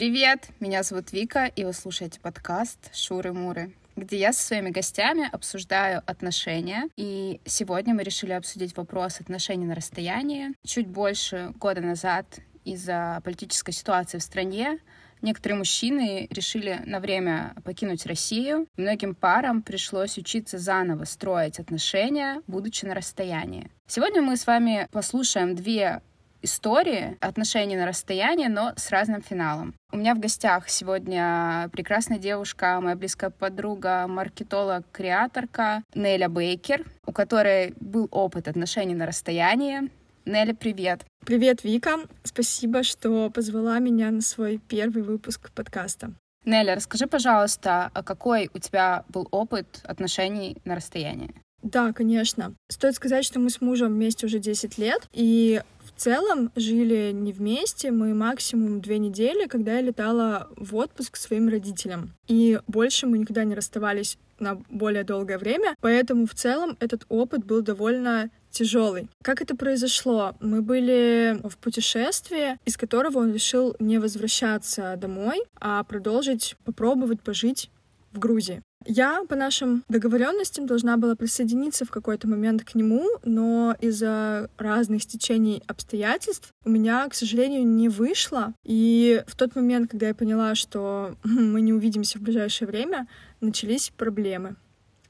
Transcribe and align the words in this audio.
Привет, 0.00 0.48
меня 0.60 0.82
зовут 0.82 1.12
Вика, 1.12 1.44
и 1.44 1.62
вы 1.62 1.74
слушаете 1.74 2.20
подкаст 2.20 2.78
«Шуры-муры», 2.94 3.70
где 3.96 4.16
я 4.16 4.32
со 4.32 4.42
своими 4.42 4.70
гостями 4.70 5.28
обсуждаю 5.30 6.02
отношения. 6.06 6.88
И 6.96 7.38
сегодня 7.44 7.92
мы 7.92 8.02
решили 8.02 8.32
обсудить 8.32 8.74
вопрос 8.78 9.20
отношений 9.20 9.66
на 9.66 9.74
расстоянии. 9.74 10.54
Чуть 10.64 10.86
больше 10.86 11.52
года 11.56 11.82
назад 11.82 12.24
из-за 12.64 13.20
политической 13.24 13.72
ситуации 13.72 14.16
в 14.16 14.22
стране 14.22 14.78
Некоторые 15.22 15.58
мужчины 15.58 16.28
решили 16.30 16.80
на 16.86 16.98
время 16.98 17.54
покинуть 17.62 18.06
Россию. 18.06 18.66
Многим 18.78 19.14
парам 19.14 19.60
пришлось 19.60 20.16
учиться 20.16 20.56
заново 20.56 21.04
строить 21.04 21.58
отношения, 21.58 22.40
будучи 22.46 22.86
на 22.86 22.94
расстоянии. 22.94 23.70
Сегодня 23.86 24.22
мы 24.22 24.38
с 24.38 24.46
вами 24.46 24.88
послушаем 24.92 25.54
две 25.54 26.00
истории 26.42 27.16
отношений 27.20 27.76
на 27.76 27.86
расстоянии, 27.86 28.46
но 28.46 28.72
с 28.76 28.90
разным 28.90 29.22
финалом. 29.22 29.74
У 29.92 29.96
меня 29.96 30.14
в 30.14 30.20
гостях 30.20 30.68
сегодня 30.68 31.68
прекрасная 31.72 32.18
девушка, 32.18 32.80
моя 32.80 32.96
близкая 32.96 33.30
подруга, 33.30 34.06
маркетолог, 34.06 34.84
креаторка 34.92 35.82
Неля 35.94 36.28
Бейкер, 36.28 36.84
у 37.06 37.12
которой 37.12 37.74
был 37.80 38.08
опыт 38.10 38.48
отношений 38.48 38.94
на 38.94 39.06
расстоянии. 39.06 39.90
Неля, 40.26 40.54
привет. 40.54 41.04
Привет, 41.24 41.64
Вика. 41.64 41.98
Спасибо, 42.24 42.82
что 42.82 43.30
позвала 43.30 43.78
меня 43.78 44.10
на 44.10 44.20
свой 44.20 44.58
первый 44.58 45.02
выпуск 45.02 45.50
подкаста. 45.50 46.12
Неля, 46.44 46.74
расскажи, 46.74 47.06
пожалуйста, 47.06 47.90
а 47.92 48.02
какой 48.02 48.50
у 48.54 48.58
тебя 48.58 49.04
был 49.08 49.28
опыт 49.30 49.80
отношений 49.84 50.56
на 50.64 50.76
расстоянии? 50.76 51.34
Да, 51.62 51.92
конечно. 51.92 52.54
Стоит 52.70 52.94
сказать, 52.94 53.24
что 53.24 53.38
мы 53.38 53.50
с 53.50 53.60
мужем 53.60 53.92
вместе 53.92 54.26
уже 54.26 54.38
10 54.38 54.78
лет, 54.78 55.06
и 55.12 55.62
целом 56.00 56.50
жили 56.56 57.12
не 57.12 57.32
вместе, 57.32 57.90
мы 57.90 58.14
максимум 58.14 58.80
две 58.80 58.98
недели, 58.98 59.46
когда 59.46 59.74
я 59.74 59.82
летала 59.82 60.48
в 60.56 60.74
отпуск 60.76 61.14
к 61.14 61.16
своим 61.16 61.48
родителям. 61.48 62.14
И 62.26 62.58
больше 62.66 63.06
мы 63.06 63.18
никогда 63.18 63.44
не 63.44 63.54
расставались 63.54 64.18
на 64.38 64.54
более 64.70 65.04
долгое 65.04 65.36
время, 65.36 65.74
поэтому 65.80 66.26
в 66.26 66.34
целом 66.34 66.76
этот 66.80 67.04
опыт 67.10 67.44
был 67.44 67.60
довольно 67.60 68.30
тяжелый. 68.50 69.08
Как 69.22 69.42
это 69.42 69.54
произошло? 69.54 70.34
Мы 70.40 70.62
были 70.62 71.38
в 71.46 71.58
путешествии, 71.58 72.58
из 72.64 72.76
которого 72.76 73.18
он 73.18 73.32
решил 73.32 73.76
не 73.78 73.98
возвращаться 73.98 74.96
домой, 74.96 75.42
а 75.60 75.84
продолжить 75.84 76.56
попробовать 76.64 77.20
пожить 77.20 77.70
в 78.12 78.18
Грузии. 78.18 78.62
Я 78.86 79.24
по 79.28 79.36
нашим 79.36 79.84
договоренностям 79.88 80.66
должна 80.66 80.96
была 80.96 81.14
присоединиться 81.14 81.84
в 81.84 81.90
какой-то 81.90 82.26
момент 82.28 82.64
к 82.64 82.74
нему, 82.74 83.06
но 83.24 83.76
из-за 83.80 84.48
разных 84.56 85.02
стечений 85.02 85.62
обстоятельств 85.66 86.48
у 86.64 86.70
меня, 86.70 87.06
к 87.08 87.14
сожалению, 87.14 87.66
не 87.66 87.88
вышло. 87.88 88.54
И 88.64 89.22
в 89.26 89.36
тот 89.36 89.54
момент, 89.54 89.90
когда 89.90 90.08
я 90.08 90.14
поняла, 90.14 90.54
что 90.54 91.14
мы 91.24 91.60
не 91.60 91.72
увидимся 91.72 92.18
в 92.18 92.22
ближайшее 92.22 92.68
время, 92.68 93.06
начались 93.40 93.90
проблемы. 93.90 94.56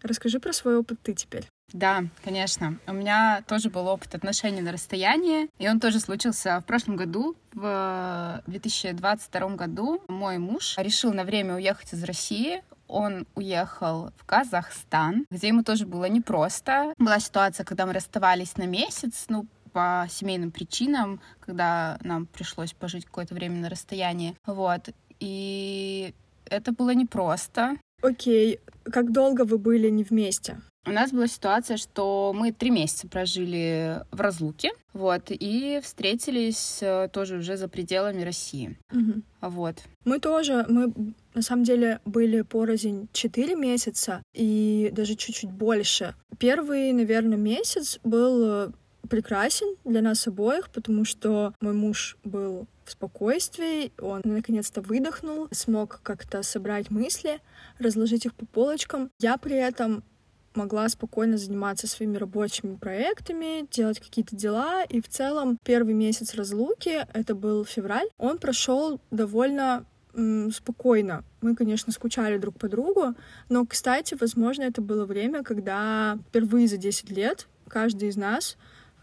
Расскажи 0.03 0.41
про 0.41 0.53
свой 0.53 0.77
опыт 0.77 0.99
ты 1.03 1.15
теперь. 1.15 1.47
Да, 1.73 2.05
конечно. 2.25 2.79
У 2.87 2.93
меня 2.93 3.45
тоже 3.47 3.71
был 3.71 3.87
опыт 3.87 4.15
отношений 4.15 4.61
на 4.61 4.73
расстоянии, 4.73 5.49
и 5.59 5.69
он 5.69 5.79
тоже 5.79 6.01
случился 6.01 6.61
в 6.61 6.65
прошлом 6.65 6.97
году, 6.97 7.37
в 7.53 8.43
2022 8.47 9.49
году. 9.51 10.03
Мой 10.09 10.39
муж 10.39 10.75
решил 10.79 11.13
на 11.13 11.25
время 11.25 11.55
уехать 11.55 11.93
из 11.93 12.03
России, 12.03 12.63
он 12.91 13.27
уехал 13.35 14.11
в 14.17 14.25
Казахстан, 14.25 15.25
где 15.31 15.49
ему 15.49 15.63
тоже 15.63 15.87
было 15.87 16.07
непросто. 16.07 16.93
Была 16.99 17.19
ситуация, 17.21 17.65
когда 17.65 17.87
мы 17.87 17.93
расставались 17.93 18.57
на 18.57 18.67
месяц, 18.67 19.27
ну, 19.29 19.47
по 19.73 20.07
семейным 20.11 20.51
причинам, 20.51 21.21
когда 21.41 21.99
нам 22.03 22.27
пришлось 22.27 22.73
пожить 22.73 23.05
какое-то 23.05 23.35
время 23.35 23.57
на 23.61 23.69
расстоянии. 23.69 24.37
Вот. 24.45 24.89
И 25.21 26.15
это 26.47 26.73
было 26.73 26.91
непросто. 26.95 27.77
Окей. 28.03 28.61
Как 28.85 29.13
долго 29.13 29.45
вы 29.45 29.59
были 29.59 29.89
не 29.91 30.03
вместе? 30.03 30.61
У 30.87 30.93
нас 30.93 31.13
была 31.13 31.27
ситуация, 31.27 31.77
что 31.77 32.33
мы 32.35 32.53
три 32.53 32.71
месяца 32.71 33.07
прожили 33.07 34.03
в 34.11 34.21
разлуке, 34.21 34.71
вот, 34.95 35.25
и 35.29 35.79
встретились 35.83 36.79
э, 36.81 37.09
тоже 37.13 37.37
уже 37.37 37.59
за 37.59 37.69
пределами 37.69 38.23
России. 38.23 38.79
Угу. 38.91 39.23
Вот. 39.43 39.77
Мы 40.05 40.19
тоже, 40.21 40.65
мы 40.69 40.93
на 41.35 41.43
самом 41.43 41.65
деле 41.65 42.01
были 42.07 42.41
порознь 42.41 43.09
четыре 43.13 43.55
месяца 43.57 44.23
и 44.35 44.91
даже 44.93 45.17
чуть-чуть 45.17 45.51
больше. 45.51 46.15
Первый, 46.39 46.93
наверное, 46.93 47.37
месяц 47.37 48.01
был 48.03 48.45
э, 48.45 48.71
прекрасен 49.11 49.77
для 49.85 50.01
нас 50.01 50.27
обоих, 50.27 50.71
потому 50.71 51.05
что 51.05 51.53
мой 51.61 51.75
муж 51.75 52.17
был 52.25 52.67
в 52.85 52.93
спокойствии, 52.93 53.93
он 54.01 54.23
наконец-то 54.25 54.81
выдохнул, 54.81 55.49
смог 55.53 56.01
как-то 56.03 56.43
собрать 56.43 56.91
мысли, 56.91 57.41
разложить 57.79 58.25
их 58.25 58.35
по 58.35 58.47
полочкам. 58.47 59.11
Я 59.21 59.37
при 59.37 59.57
этом 59.57 60.03
могла 60.55 60.89
спокойно 60.89 61.37
заниматься 61.37 61.87
своими 61.87 62.17
рабочими 62.17 62.77
проектами, 62.77 63.67
делать 63.71 64.01
какие-то 64.01 64.37
дела. 64.37 64.83
И 64.85 65.01
в 65.01 65.09
целом 65.09 65.59
первый 65.65 65.95
месяц 65.95 66.35
разлуки, 66.35 67.07
это 67.13 67.35
был 67.35 67.65
февраль, 67.65 68.09
он 68.19 68.39
прошел 68.39 69.01
довольно 69.11 69.85
спокойно. 70.53 71.25
Мы, 71.41 71.55
конечно, 71.55 71.93
скучали 71.93 72.37
друг 72.37 72.59
по 72.59 72.69
другу, 72.69 73.15
но, 73.49 73.65
кстати, 73.65 74.17
возможно, 74.19 74.65
это 74.65 74.83
было 74.83 75.05
время, 75.07 75.45
когда 75.45 76.19
впервые 76.29 76.67
за 76.67 76.79
10 76.79 77.11
лет 77.11 77.47
каждый 77.69 78.09
из 78.09 78.17
нас 78.17 78.57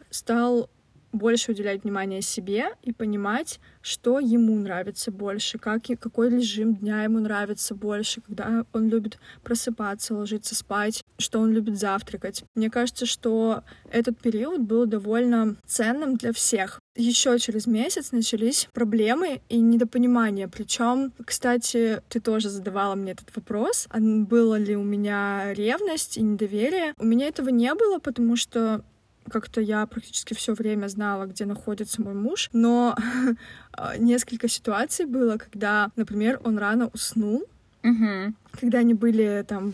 стал 0.09 0.69
больше 1.13 1.51
уделять 1.51 1.83
внимание 1.83 2.21
себе 2.21 2.75
и 2.83 2.91
понимать, 2.91 3.59
что 3.81 4.19
ему 4.19 4.55
нравится 4.55 5.11
больше, 5.11 5.57
как, 5.57 5.83
какой 5.99 6.29
режим 6.29 6.75
дня 6.75 7.03
ему 7.03 7.19
нравится 7.19 7.73
больше, 7.73 8.21
когда 8.21 8.65
он 8.73 8.89
любит 8.89 9.17
просыпаться, 9.43 10.13
ложиться 10.13 10.55
спать, 10.55 11.03
что 11.17 11.39
он 11.39 11.51
любит 11.51 11.77
завтракать. 11.79 12.43
Мне 12.55 12.69
кажется, 12.69 13.05
что 13.05 13.63
этот 13.91 14.17
период 14.19 14.61
был 14.61 14.85
довольно 14.85 15.55
ценным 15.65 16.15
для 16.15 16.33
всех. 16.33 16.79
Еще 16.95 17.37
через 17.39 17.67
месяц 17.67 18.11
начались 18.11 18.67
проблемы 18.73 19.41
и 19.49 19.59
недопонимания. 19.59 20.47
Причем, 20.47 21.13
кстати, 21.23 22.01
ты 22.09 22.19
тоже 22.19 22.49
задавала 22.49 22.95
мне 22.95 23.11
этот 23.11 23.35
вопрос, 23.35 23.87
а 23.89 23.99
было 23.99 24.55
ли 24.55 24.75
у 24.75 24.83
меня 24.83 25.53
ревность 25.53 26.17
и 26.17 26.21
недоверие. 26.21 26.93
У 26.97 27.05
меня 27.05 27.27
этого 27.27 27.49
не 27.49 27.73
было, 27.73 27.99
потому 27.99 28.35
что 28.35 28.83
как-то 29.29 29.61
я 29.61 29.85
практически 29.85 30.33
все 30.33 30.53
время 30.53 30.87
знала, 30.87 31.25
где 31.25 31.45
находится 31.45 32.01
мой 32.01 32.13
муж, 32.13 32.49
но 32.53 32.95
несколько 33.97 34.47
ситуаций 34.47 35.05
было, 35.05 35.37
когда, 35.37 35.91
например, 35.95 36.39
он 36.43 36.57
рано 36.57 36.89
уснул, 36.93 37.45
Угу. 37.83 38.33
Когда 38.59 38.79
они 38.79 38.93
были 38.93 39.45
там, 39.47 39.73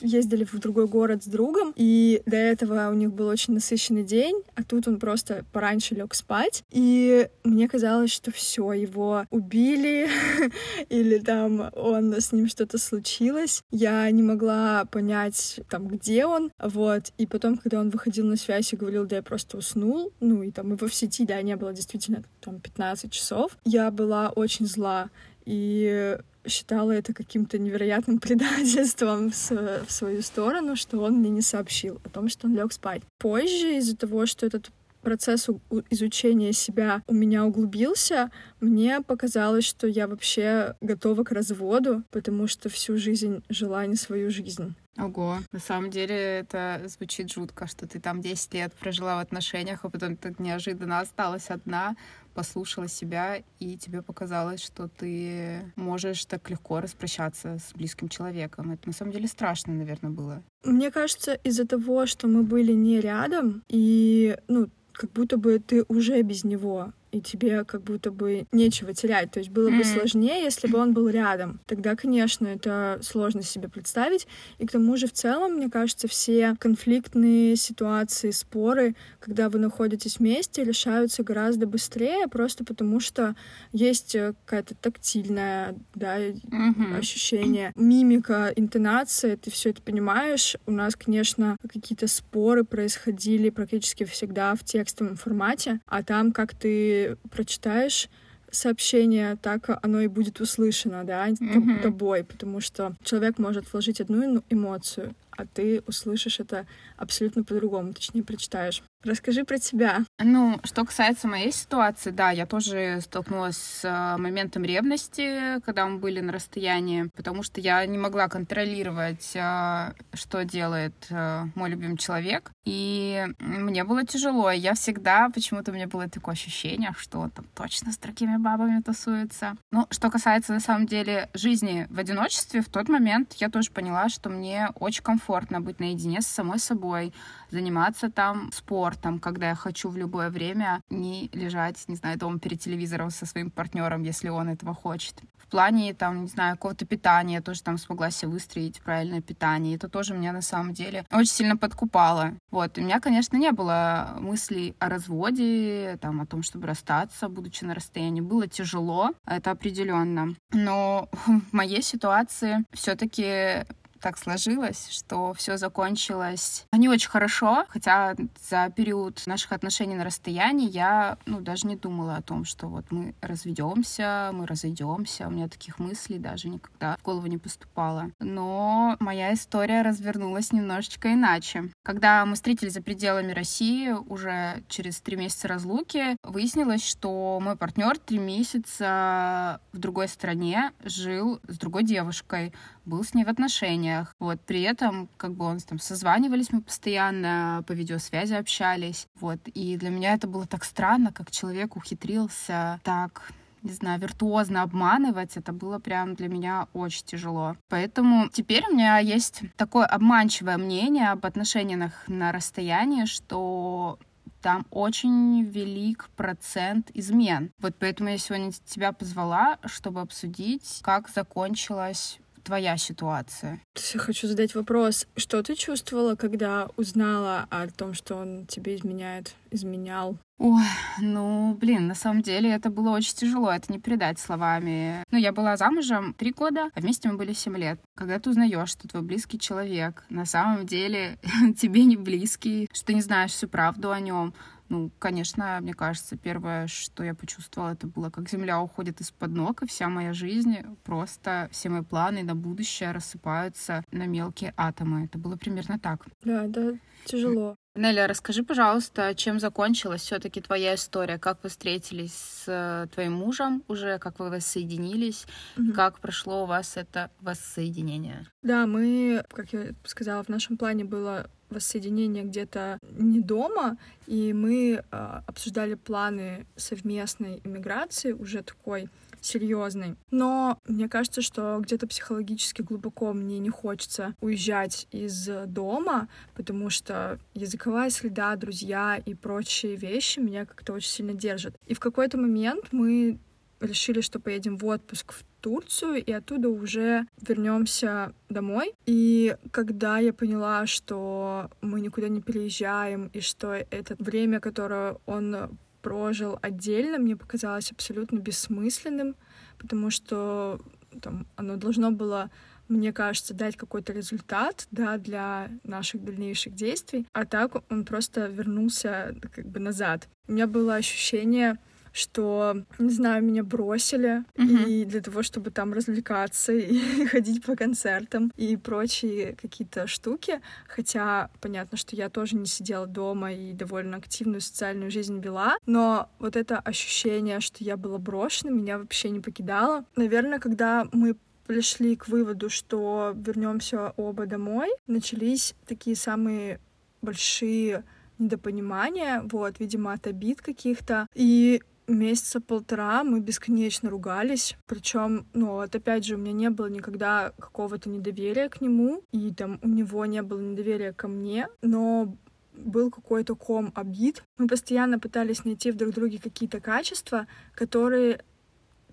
ездили 0.00 0.44
в 0.44 0.58
другой 0.58 0.86
город 0.86 1.24
с 1.24 1.26
другом, 1.26 1.72
и 1.76 2.22
до 2.24 2.36
этого 2.36 2.88
у 2.90 2.94
них 2.94 3.12
был 3.12 3.26
очень 3.26 3.54
насыщенный 3.54 4.04
день, 4.04 4.42
а 4.54 4.62
тут 4.62 4.86
он 4.86 4.98
просто 4.98 5.44
пораньше 5.52 5.94
лег 5.94 6.14
спать, 6.14 6.62
и 6.70 7.28
мне 7.42 7.68
казалось, 7.68 8.12
что 8.12 8.30
все, 8.30 8.72
его 8.72 9.26
убили, 9.30 10.08
или 10.88 11.18
там 11.18 11.70
он 11.74 12.14
с 12.14 12.32
ним 12.32 12.48
что-то 12.48 12.78
случилось. 12.78 13.62
Я 13.70 14.08
не 14.10 14.22
могла 14.22 14.84
понять, 14.84 15.60
там, 15.68 15.88
где 15.88 16.26
он, 16.26 16.52
вот. 16.60 17.12
И 17.18 17.26
потом, 17.26 17.58
когда 17.58 17.80
он 17.80 17.90
выходил 17.90 18.26
на 18.26 18.36
связь 18.36 18.72
и 18.72 18.76
говорил, 18.76 19.06
да 19.06 19.16
я 19.16 19.22
просто 19.22 19.58
уснул, 19.58 20.12
ну 20.20 20.42
и 20.42 20.50
там 20.52 20.72
его 20.72 20.86
в 20.86 20.94
сети, 20.94 21.24
да, 21.26 21.42
не 21.42 21.56
было 21.56 21.72
действительно 21.72 22.22
там 22.40 22.60
15 22.60 23.10
часов, 23.10 23.56
я 23.64 23.90
была 23.90 24.30
очень 24.30 24.66
зла. 24.66 25.10
И 25.46 26.18
считала 26.46 26.92
это 26.92 27.14
каким-то 27.14 27.58
невероятным 27.58 28.18
предательством 28.20 29.30
в, 29.30 29.90
свою 29.90 30.22
сторону, 30.22 30.76
что 30.76 30.98
он 30.98 31.14
мне 31.14 31.30
не 31.30 31.42
сообщил 31.42 32.00
о 32.04 32.08
том, 32.08 32.28
что 32.28 32.46
он 32.46 32.54
лег 32.54 32.72
спать. 32.72 33.02
Позже, 33.18 33.76
из-за 33.78 33.96
того, 33.96 34.26
что 34.26 34.46
этот 34.46 34.70
процесс 35.06 35.48
изучения 35.90 36.52
себя 36.52 37.00
у 37.06 37.14
меня 37.14 37.44
углубился, 37.44 38.32
мне 38.60 39.00
показалось, 39.02 39.64
что 39.64 39.86
я 39.86 40.08
вообще 40.08 40.74
готова 40.80 41.22
к 41.22 41.30
разводу, 41.30 42.02
потому 42.10 42.48
что 42.48 42.68
всю 42.68 42.96
жизнь 42.96 43.44
жила 43.48 43.86
не 43.86 43.94
свою 43.94 44.32
жизнь. 44.32 44.74
Ого, 44.98 45.38
на 45.52 45.60
самом 45.60 45.90
деле 45.90 46.16
это 46.16 46.82
звучит 46.86 47.30
жутко, 47.30 47.68
что 47.68 47.86
ты 47.86 48.00
там 48.00 48.20
10 48.20 48.54
лет 48.54 48.72
прожила 48.72 49.16
в 49.16 49.20
отношениях, 49.20 49.84
а 49.84 49.90
потом 49.90 50.16
так 50.16 50.40
неожиданно 50.40 50.98
осталась 50.98 51.50
одна, 51.50 51.94
послушала 52.36 52.86
себя, 52.88 53.42
и 53.58 53.76
тебе 53.78 54.02
показалось, 54.02 54.60
что 54.60 54.88
ты 54.88 55.72
можешь 55.74 56.26
так 56.26 56.50
легко 56.50 56.80
распрощаться 56.80 57.58
с 57.58 57.72
близким 57.74 58.08
человеком. 58.08 58.72
Это 58.72 58.88
на 58.88 58.92
самом 58.92 59.12
деле 59.12 59.26
страшно, 59.26 59.72
наверное, 59.72 60.10
было. 60.10 60.42
Мне 60.62 60.90
кажется, 60.90 61.32
из-за 61.46 61.66
того, 61.66 62.06
что 62.06 62.28
мы 62.28 62.42
были 62.42 62.72
не 62.72 63.00
рядом, 63.00 63.62
и, 63.70 64.36
ну, 64.48 64.68
как 64.92 65.10
будто 65.12 65.38
бы 65.38 65.58
ты 65.58 65.84
уже 65.88 66.22
без 66.22 66.44
него 66.44 66.92
и 67.12 67.20
тебе 67.20 67.64
как 67.64 67.82
будто 67.82 68.10
бы 68.10 68.46
нечего 68.52 68.92
терять. 68.94 69.30
То 69.30 69.40
есть 69.40 69.50
было 69.50 69.70
бы 69.70 69.78
mm-hmm. 69.78 69.98
сложнее, 69.98 70.42
если 70.42 70.68
бы 70.68 70.78
он 70.78 70.92
был 70.92 71.08
рядом. 71.16 71.60
Тогда, 71.66 71.96
конечно, 71.96 72.46
это 72.46 72.98
сложно 73.02 73.42
себе 73.42 73.68
представить. 73.68 74.26
И 74.58 74.66
к 74.66 74.72
тому 74.72 74.96
же 74.96 75.06
в 75.06 75.12
целом, 75.12 75.54
мне 75.54 75.70
кажется, 75.70 76.08
все 76.08 76.56
конфликтные 76.58 77.56
ситуации, 77.56 78.30
споры, 78.30 78.94
когда 79.20 79.48
вы 79.48 79.58
находитесь 79.58 80.18
вместе, 80.18 80.64
решаются 80.64 81.22
гораздо 81.22 81.66
быстрее, 81.66 82.28
просто 82.28 82.64
потому 82.64 83.00
что 83.00 83.34
есть 83.72 84.14
э, 84.14 84.34
какая-то 84.44 84.74
тактильная 84.74 85.74
да, 85.94 86.18
mm-hmm. 86.18 86.98
ощущение, 86.98 87.72
мимика, 87.76 88.52
интонация, 88.54 89.36
ты 89.36 89.50
все 89.50 89.70
это 89.70 89.82
понимаешь. 89.82 90.56
У 90.66 90.72
нас, 90.72 90.96
конечно, 90.96 91.56
какие-то 91.62 92.06
споры 92.06 92.64
происходили 92.64 93.50
практически 93.50 94.04
всегда 94.04 94.54
в 94.54 94.64
текстовом 94.64 95.16
формате, 95.16 95.80
а 95.86 96.02
там 96.02 96.32
как 96.32 96.54
ты 96.54 96.95
прочитаешь 97.30 98.08
сообщение, 98.50 99.36
так 99.42 99.78
оно 99.82 100.00
и 100.00 100.06
будет 100.06 100.40
услышано, 100.40 101.04
да, 101.04 101.28
mm-hmm. 101.28 101.82
тобой, 101.82 102.24
потому 102.24 102.60
что 102.60 102.94
человек 103.02 103.38
может 103.38 103.70
вложить 103.72 104.00
одну 104.00 104.42
эмоцию, 104.50 105.14
а 105.30 105.46
ты 105.46 105.82
услышишь 105.86 106.40
это 106.40 106.66
абсолютно 106.96 107.44
по-другому, 107.44 107.92
точнее, 107.92 108.22
прочитаешь. 108.22 108.82
Расскажи 109.06 109.44
про 109.44 109.58
тебя. 109.58 110.04
Ну, 110.18 110.58
что 110.64 110.84
касается 110.84 111.28
моей 111.28 111.52
ситуации, 111.52 112.10
да, 112.10 112.32
я 112.32 112.44
тоже 112.44 112.98
столкнулась 113.00 113.56
с 113.56 113.84
э, 113.84 114.20
моментом 114.20 114.64
ревности, 114.64 115.60
когда 115.60 115.86
мы 115.86 115.98
были 115.98 116.20
на 116.20 116.32
расстоянии, 116.32 117.08
потому 117.14 117.44
что 117.44 117.60
я 117.60 117.86
не 117.86 117.98
могла 117.98 118.28
контролировать, 118.28 119.30
э, 119.34 119.92
что 120.12 120.44
делает 120.44 120.94
э, 121.10 121.44
мой 121.54 121.70
любимый 121.70 121.98
человек. 121.98 122.50
И 122.64 123.24
мне 123.38 123.84
было 123.84 124.04
тяжело. 124.04 124.50
Я 124.50 124.74
всегда, 124.74 125.30
почему-то 125.32 125.70
у 125.70 125.74
меня 125.74 125.86
было 125.86 126.08
такое 126.08 126.32
ощущение, 126.32 126.90
что 126.98 127.20
он 127.20 127.30
там 127.30 127.44
точно 127.54 127.92
с 127.92 127.98
другими 127.98 128.38
бабами 128.38 128.80
тусуется. 128.80 129.54
Ну, 129.70 129.86
что 129.90 130.10
касается, 130.10 130.52
на 130.52 130.60
самом 130.60 130.86
деле, 130.86 131.28
жизни 131.32 131.86
в 131.90 132.00
одиночестве, 132.00 132.60
в 132.60 132.68
тот 132.68 132.88
момент 132.88 133.34
я 133.34 133.50
тоже 133.50 133.70
поняла, 133.70 134.08
что 134.08 134.30
мне 134.30 134.70
очень 134.80 135.04
комфортно 135.04 135.60
быть 135.60 135.78
наедине 135.78 136.22
с 136.22 136.26
самой 136.26 136.58
собой, 136.58 137.12
заниматься 137.50 138.10
там 138.10 138.50
спортом, 138.52 139.18
когда 139.18 139.50
я 139.50 139.54
хочу 139.54 139.88
в 139.88 139.96
любое 139.96 140.30
время 140.30 140.82
не 140.90 141.30
лежать, 141.32 141.82
не 141.88 141.96
знаю, 141.96 142.18
дома 142.18 142.38
перед 142.38 142.60
телевизором 142.60 143.10
со 143.10 143.26
своим 143.26 143.50
партнером, 143.50 144.02
если 144.02 144.28
он 144.28 144.48
этого 144.48 144.74
хочет. 144.74 145.22
В 145.46 145.48
плане, 145.48 145.94
там, 145.94 146.22
не 146.22 146.28
знаю, 146.28 146.56
какого-то 146.56 146.86
питания 146.86 147.34
я 147.34 147.40
тоже 147.40 147.62
там 147.62 147.78
смогла 147.78 148.10
себе 148.10 148.32
выстроить 148.32 148.80
правильное 148.82 149.20
питание. 149.20 149.76
Это 149.76 149.88
тоже 149.88 150.12
меня 150.12 150.32
на 150.32 150.42
самом 150.42 150.72
деле 150.72 151.04
очень 151.12 151.30
сильно 151.30 151.56
подкупало. 151.56 152.32
Вот. 152.50 152.78
У 152.78 152.80
меня, 152.80 152.98
конечно, 152.98 153.36
не 153.36 153.52
было 153.52 154.16
мыслей 154.18 154.74
о 154.80 154.88
разводе, 154.88 155.98
там, 156.00 156.20
о 156.20 156.26
том, 156.26 156.42
чтобы 156.42 156.66
расстаться, 156.66 157.28
будучи 157.28 157.62
на 157.62 157.74
расстоянии. 157.74 158.20
Было 158.20 158.48
тяжело, 158.48 159.12
это 159.24 159.52
определенно. 159.52 160.34
Но 160.52 161.08
в 161.26 161.52
моей 161.52 161.82
ситуации 161.82 162.64
все-таки 162.72 163.64
так 164.06 164.18
сложилось, 164.18 164.88
что 164.90 165.34
все 165.34 165.56
закончилось 165.56 166.64
не 166.86 166.88
очень 166.88 167.10
хорошо, 167.10 167.64
хотя 167.68 168.14
за 168.48 168.70
период 168.70 169.20
наших 169.26 169.50
отношений 169.52 169.96
на 169.96 170.04
расстоянии 170.04 170.70
я, 170.70 171.18
ну, 171.26 171.40
даже 171.40 171.66
не 171.66 171.74
думала 171.74 172.16
о 172.16 172.22
том, 172.22 172.44
что 172.44 172.68
вот 172.68 172.84
мы 172.90 173.14
разведемся, 173.20 174.30
мы 174.32 174.46
разойдемся. 174.46 175.26
У 175.26 175.30
меня 175.30 175.48
таких 175.48 175.80
мыслей 175.80 176.18
даже 176.18 176.48
никогда 176.48 176.96
в 177.00 177.02
голову 177.02 177.26
не 177.26 177.38
поступало. 177.38 178.10
Но 178.20 178.96
моя 179.00 179.34
история 179.34 179.82
развернулась 179.82 180.52
немножечко 180.52 181.12
иначе. 181.12 181.70
Когда 181.82 182.24
мы 182.24 182.34
встретились 182.34 182.74
за 182.74 182.82
пределами 182.82 183.32
России, 183.32 183.90
уже 183.90 184.62
через 184.68 185.00
три 185.00 185.16
месяца 185.16 185.48
разлуки, 185.48 186.16
выяснилось, 186.22 186.86
что 186.86 187.40
мой 187.40 187.56
партнер 187.56 187.98
три 187.98 188.18
месяца 188.18 189.60
в 189.72 189.78
другой 189.78 190.08
стране 190.08 190.72
жил 190.84 191.40
с 191.48 191.58
другой 191.58 191.82
девушкой, 191.82 192.52
был 192.86 193.04
с 193.04 193.14
ней 193.14 193.24
в 193.24 193.28
отношениях. 193.28 194.14
Вот, 194.18 194.40
при 194.40 194.62
этом, 194.62 195.08
как 195.16 195.34
бы 195.34 195.44
он 195.44 195.58
там 195.58 195.78
созванивались 195.78 196.52
мы 196.52 196.62
постоянно, 196.62 197.64
по 197.66 197.72
видеосвязи 197.72 198.34
общались. 198.34 199.06
Вот, 199.20 199.40
и 199.46 199.76
для 199.76 199.90
меня 199.90 200.14
это 200.14 200.26
было 200.26 200.46
так 200.46 200.64
странно, 200.64 201.12
как 201.12 201.30
человек 201.30 201.76
ухитрился 201.76 202.80
так 202.82 203.32
не 203.62 203.72
знаю, 203.72 203.98
виртуозно 203.98 204.62
обманывать, 204.62 205.36
это 205.36 205.52
было 205.52 205.80
прям 205.80 206.14
для 206.14 206.28
меня 206.28 206.68
очень 206.72 207.04
тяжело. 207.04 207.56
Поэтому 207.68 208.28
теперь 208.28 208.64
у 208.68 208.72
меня 208.72 208.98
есть 208.98 209.42
такое 209.56 209.86
обманчивое 209.86 210.56
мнение 210.56 211.10
об 211.10 211.26
отношениях 211.26 212.04
на 212.06 212.30
расстоянии, 212.30 213.06
что 213.06 213.98
там 214.40 214.64
очень 214.70 215.42
велик 215.42 216.08
процент 216.14 216.90
измен. 216.94 217.50
Вот 217.58 217.74
поэтому 217.80 218.10
я 218.10 218.18
сегодня 218.18 218.52
тебя 218.64 218.92
позвала, 218.92 219.58
чтобы 219.64 220.00
обсудить, 220.00 220.80
как 220.84 221.08
закончилась 221.08 222.20
твоя 222.46 222.76
ситуация? 222.76 223.60
Я 223.92 224.00
хочу 224.00 224.28
задать 224.28 224.54
вопрос. 224.54 225.06
Что 225.16 225.42
ты 225.42 225.54
чувствовала, 225.56 226.14
когда 226.14 226.68
узнала 226.76 227.46
о 227.50 227.66
том, 227.68 227.92
что 227.92 228.14
он 228.14 228.46
тебе 228.46 228.76
изменяет, 228.76 229.34
изменял? 229.50 230.16
Ой, 230.38 230.62
ну, 231.00 231.54
блин, 231.54 231.86
на 231.86 231.94
самом 231.94 232.20
деле 232.22 232.50
это 232.50 232.68
было 232.68 232.90
очень 232.90 233.14
тяжело, 233.14 233.50
это 233.50 233.72
не 233.72 233.80
передать 233.80 234.18
словами. 234.18 235.02
Ну, 235.10 235.16
я 235.16 235.32
была 235.32 235.56
замужем 235.56 236.12
три 236.12 236.30
года, 236.30 236.70
а 236.74 236.80
вместе 236.80 237.08
мы 237.08 237.16
были 237.16 237.32
семь 237.32 237.56
лет. 237.56 237.80
Когда 237.96 238.18
ты 238.18 238.30
узнаешь, 238.30 238.68
что 238.68 238.86
твой 238.86 239.02
близкий 239.02 239.38
человек 239.38 240.04
на 240.10 240.26
самом 240.26 240.66
деле 240.66 241.18
тебе 241.58 241.84
не 241.84 241.96
близкий, 241.96 242.68
что 242.72 242.86
ты 242.86 242.94
не 242.94 243.00
знаешь 243.00 243.32
всю 243.32 243.48
правду 243.48 243.90
о 243.90 243.98
нем, 243.98 244.34
ну, 244.68 244.90
конечно, 244.98 245.58
мне 245.60 245.74
кажется, 245.74 246.16
первое, 246.16 246.66
что 246.66 247.04
я 247.04 247.14
почувствовала, 247.14 247.72
это 247.72 247.86
было, 247.86 248.10
как 248.10 248.28
земля 248.28 248.60
уходит 248.60 249.00
из-под 249.00 249.30
ног, 249.30 249.62
и 249.62 249.66
вся 249.66 249.88
моя 249.88 250.12
жизнь, 250.12 250.56
просто 250.84 251.48
все 251.52 251.68
мои 251.68 251.82
планы 251.82 252.22
на 252.22 252.34
будущее 252.34 252.92
рассыпаются 252.92 253.84
на 253.92 254.06
мелкие 254.06 254.52
атомы. 254.56 255.04
Это 255.04 255.18
было 255.18 255.36
примерно 255.36 255.78
так. 255.78 256.06
Да, 256.22 256.46
да, 256.48 256.72
тяжело. 257.04 257.56
Неля, 257.76 258.06
расскажи, 258.06 258.42
пожалуйста, 258.42 259.14
чем 259.14 259.38
закончилась 259.38 260.00
все-таки 260.00 260.40
твоя 260.40 260.74
история? 260.74 261.18
Как 261.18 261.42
вы 261.42 261.50
встретились 261.50 262.14
с 262.14 262.44
э, 262.46 262.86
твоим 262.94 263.12
мужем 263.12 263.62
уже, 263.68 263.98
как 263.98 264.18
вы 264.18 264.30
воссоединились, 264.30 265.26
угу. 265.58 265.74
как 265.74 266.00
прошло 266.00 266.44
у 266.44 266.46
вас 266.46 266.78
это 266.78 267.10
воссоединение? 267.20 268.26
Да, 268.42 268.66
мы, 268.66 269.22
как 269.28 269.52
я 269.52 269.74
сказала, 269.84 270.22
в 270.22 270.30
нашем 270.30 270.56
плане 270.56 270.84
было 270.84 271.30
воссоединение 271.50 272.24
где-то 272.24 272.78
не 272.82 273.20
дома, 273.20 273.78
и 274.06 274.32
мы 274.32 274.82
э, 274.90 275.20
обсуждали 275.26 275.74
планы 275.74 276.46
совместной 276.56 277.40
иммиграции 277.44 278.12
уже 278.12 278.42
такой 278.42 278.88
серьезный. 279.20 279.96
Но 280.10 280.58
мне 280.66 280.88
кажется, 280.88 281.20
что 281.20 281.58
где-то 281.60 281.86
психологически 281.86 282.62
глубоко 282.62 283.12
мне 283.12 283.38
не 283.38 283.50
хочется 283.50 284.14
уезжать 284.20 284.86
из 284.92 285.28
дома, 285.46 286.08
потому 286.34 286.70
что 286.70 287.18
языковая 287.34 287.90
среда, 287.90 288.36
друзья 288.36 288.96
и 289.04 289.14
прочие 289.14 289.76
вещи 289.76 290.20
меня 290.20 290.46
как-то 290.46 290.72
очень 290.72 290.90
сильно 290.90 291.12
держат. 291.12 291.56
И 291.66 291.74
в 291.74 291.80
какой-то 291.80 292.18
момент 292.18 292.66
мы 292.72 293.18
решили, 293.60 294.00
что 294.00 294.20
поедем 294.20 294.56
в 294.56 294.66
отпуск 294.66 295.12
в 295.12 295.24
Турцию, 295.40 296.04
и 296.04 296.12
оттуда 296.12 296.48
уже 296.48 297.06
вернемся 297.20 298.12
домой. 298.28 298.72
И 298.86 299.36
когда 299.50 299.98
я 299.98 300.12
поняла, 300.12 300.66
что 300.66 301.50
мы 301.60 301.80
никуда 301.80 302.08
не 302.08 302.20
переезжаем, 302.20 303.10
и 303.12 303.20
что 303.20 303.52
это 303.52 303.96
время, 303.98 304.40
которое 304.40 304.96
он 305.06 305.58
прожил 305.82 306.38
отдельно, 306.42 306.98
мне 306.98 307.16
показалось 307.16 307.70
абсолютно 307.70 308.18
бессмысленным, 308.18 309.14
потому 309.58 309.90
что 309.90 310.60
там, 311.00 311.26
оно 311.36 311.56
должно 311.56 311.90
было 311.90 312.30
мне 312.68 312.92
кажется, 312.92 313.34
дать 313.34 313.56
какой-то 313.56 313.92
результат, 313.92 314.66
да, 314.70 314.98
для 314.98 315.50
наших 315.62 316.04
дальнейших 316.04 316.54
действий, 316.54 317.06
а 317.12 317.24
так 317.24 317.62
он 317.70 317.84
просто 317.84 318.26
вернулся 318.26 319.14
как 319.34 319.46
бы 319.46 319.60
назад. 319.60 320.08
У 320.26 320.32
меня 320.32 320.46
было 320.46 320.74
ощущение, 320.74 321.58
что, 321.96 322.62
не 322.78 322.90
знаю, 322.90 323.24
меня 323.24 323.42
бросили, 323.42 324.22
mm-hmm. 324.34 324.68
и 324.68 324.84
для 324.84 325.00
того, 325.00 325.22
чтобы 325.22 325.50
там 325.50 325.72
развлекаться 325.72 326.52
и 326.52 327.06
ходить 327.10 327.42
по 327.42 327.56
концертам 327.56 328.30
и 328.36 328.56
прочие 328.56 329.34
какие-то 329.40 329.86
штуки. 329.86 330.40
Хотя 330.68 331.30
понятно, 331.40 331.78
что 331.78 331.96
я 331.96 332.10
тоже 332.10 332.36
не 332.36 332.46
сидела 332.46 332.86
дома 332.86 333.32
и 333.32 333.52
довольно 333.52 333.96
активную 333.96 334.42
социальную 334.42 334.90
жизнь 334.90 335.20
вела, 335.20 335.56
но 335.64 336.10
вот 336.18 336.36
это 336.36 336.58
ощущение, 336.58 337.40
что 337.40 337.64
я 337.64 337.78
была 337.78 337.96
брошена, 337.96 338.50
меня 338.50 338.78
вообще 338.78 339.08
не 339.08 339.20
покидало. 339.20 339.84
Наверное, 339.96 340.38
когда 340.38 340.86
мы 340.92 341.16
пришли 341.46 341.96
к 341.96 342.08
выводу, 342.08 342.50
что 342.50 343.14
вернемся 343.16 343.94
оба 343.96 344.26
домой, 344.26 344.68
начались 344.86 345.54
такие 345.66 345.96
самые 345.96 346.60
большие 347.00 347.84
недопонимания, 348.18 349.22
вот, 349.30 349.60
видимо, 349.60 349.92
от 349.92 350.06
обид 350.06 350.42
каких-то. 350.42 351.06
И 351.14 351.62
месяца 351.86 352.40
полтора 352.40 353.04
мы 353.04 353.20
бесконечно 353.20 353.90
ругались. 353.90 354.56
Причем, 354.66 355.26
ну, 355.32 355.52
вот 355.52 355.74
опять 355.74 356.04
же, 356.04 356.14
у 356.14 356.18
меня 356.18 356.32
не 356.32 356.50
было 356.50 356.66
никогда 356.66 357.32
какого-то 357.38 357.88
недоверия 357.88 358.48
к 358.48 358.60
нему, 358.60 359.02
и 359.12 359.32
там 359.32 359.58
у 359.62 359.68
него 359.68 360.04
не 360.06 360.22
было 360.22 360.40
недоверия 360.40 360.92
ко 360.92 361.08
мне, 361.08 361.48
но 361.62 362.16
был 362.52 362.90
какой-то 362.90 363.34
ком 363.34 363.72
обид. 363.74 364.24
Мы 364.38 364.48
постоянно 364.48 364.98
пытались 364.98 365.44
найти 365.44 365.70
в 365.70 365.76
друг 365.76 365.94
друге 365.94 366.18
какие-то 366.22 366.60
качества, 366.60 367.26
которые 367.54 368.22